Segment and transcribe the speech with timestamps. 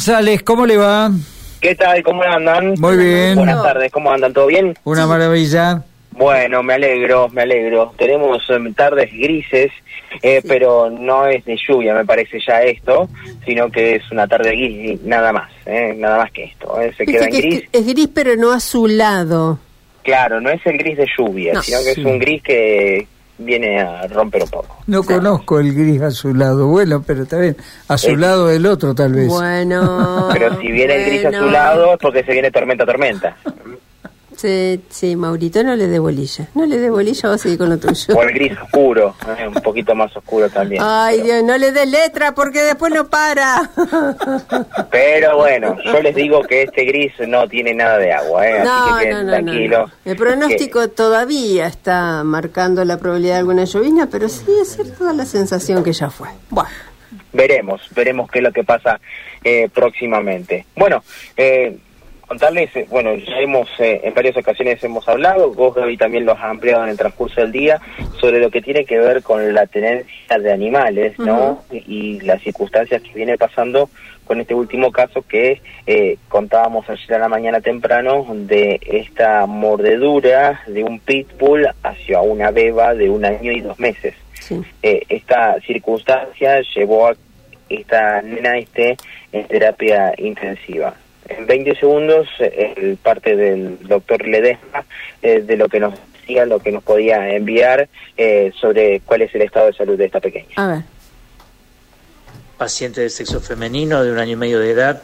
[0.00, 1.10] González, ¿cómo le va?
[1.58, 2.02] ¿Qué tal?
[2.02, 2.74] ¿Cómo andan?
[2.78, 3.34] Muy bien.
[3.34, 4.30] Buenas tardes, ¿cómo andan?
[4.34, 4.76] ¿Todo bien?
[4.84, 5.82] Una maravilla.
[6.10, 7.94] Bueno, me alegro, me alegro.
[7.96, 9.72] Tenemos em, tardes grises,
[10.20, 13.08] eh, pero no es de lluvia, me parece ya esto,
[13.46, 16.78] sino que es una tarde gris, nada más, eh, nada más que esto.
[16.78, 16.92] eh.
[16.94, 17.62] Se queda en que gris.
[17.72, 19.58] Es, es gris, pero no azulado.
[20.02, 21.62] Claro, no es el gris de lluvia, No.
[21.62, 22.00] sino que Sí.
[22.02, 23.06] es un gris que
[23.38, 24.76] viene a romper un poco.
[24.86, 26.66] No conozco el gris azulado.
[26.68, 27.56] Bueno, pero está bien.
[27.88, 29.28] Azulado el otro, tal vez.
[29.28, 30.28] Bueno.
[30.32, 33.36] Pero si viene el gris azulado es porque se viene tormenta, tormenta.
[34.36, 36.46] Sí, sí, Maurito, no le dé bolilla.
[36.54, 38.14] No le dé bolilla, va a seguir con lo tuyo.
[38.14, 40.82] O el gris oscuro, eh, un poquito más oscuro también.
[40.84, 43.70] Ay, Pero- Dios, no le des letra porque después no para.
[44.90, 48.62] Pero bueno, yo les digo que este gris no tiene nada de agua, ¿eh?
[48.62, 49.90] No, así que no, no, tranquilos.
[50.04, 50.10] no.
[50.12, 55.24] El pronóstico todavía está marcando la probabilidad de alguna llovizna, pero sí es cierta la
[55.24, 56.28] sensación que ya fue.
[56.50, 56.68] Bueno,
[57.32, 59.00] veremos, veremos qué es lo que pasa
[59.42, 60.66] eh, próximamente.
[60.76, 61.02] Bueno,
[61.36, 61.78] eh,
[62.26, 66.42] contarles, bueno, ya hemos eh, en varias ocasiones hemos hablado, vos Gaby también lo has
[66.42, 67.80] ampliado en el transcurso del día,
[68.20, 71.62] sobre lo que tiene que ver con la tenencia de animales, ¿no?
[71.70, 73.88] Y las circunstancias que viene pasando
[74.24, 80.62] con este último caso que eh, contábamos ayer a la mañana temprano de esta mordedura
[80.66, 84.14] de un pitbull hacia una beba de un año y dos meses.
[84.32, 84.60] sí.
[84.82, 87.14] Eh, esta circunstancia llevó a
[87.68, 88.96] esta nena esté
[89.32, 90.94] en terapia intensiva.
[91.28, 94.84] En 20 segundos, eh, el parte del doctor Ledesma
[95.22, 99.34] eh, de lo que nos decía, lo que nos podía enviar eh, sobre cuál es
[99.34, 100.54] el estado de salud de esta pequeña.
[100.56, 100.82] A ver.
[102.58, 105.02] paciente de sexo femenino de un año y medio de edad,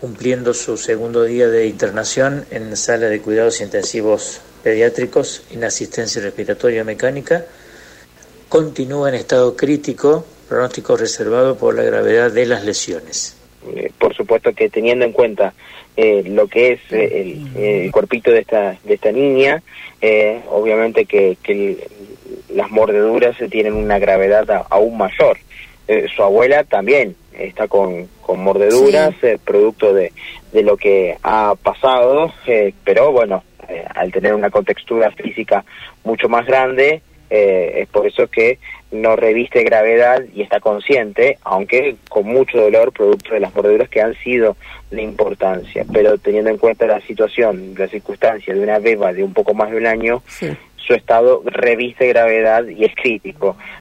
[0.00, 6.84] cumpliendo su segundo día de internación en sala de cuidados intensivos pediátricos en asistencia respiratoria
[6.84, 7.44] mecánica,
[8.48, 13.36] continúa en estado crítico, pronóstico reservado por la gravedad de las lesiones.
[13.66, 15.54] Eh, por supuesto que teniendo en cuenta
[15.96, 17.22] eh, lo que es eh,
[17.56, 19.62] el, el cuerpito de esta de esta niña,
[20.02, 21.78] eh, obviamente que, que el-
[22.54, 25.38] las mordeduras tienen una gravedad a- aún mayor.
[25.88, 29.28] Eh, su abuela también está con, con mordeduras, Sí.
[29.28, 30.12] eh, producto de,
[30.52, 32.30] de lo que ha pasado,
[32.84, 33.42] pero bueno,
[33.94, 35.64] al tener una contextura física
[36.04, 37.00] mucho más grande,
[37.30, 38.58] eh, es por eso que
[38.90, 44.00] no reviste gravedad y está consciente, aunque con mucho dolor producto de las mordeduras que
[44.00, 44.56] han sido
[44.90, 45.84] de importancia.
[45.92, 49.70] Pero teniendo en cuenta la situación, la circunstancia de una beba de un poco más
[49.70, 50.48] de un año, Sí.
[50.76, 53.56] su estado reviste gravedad y es crítico.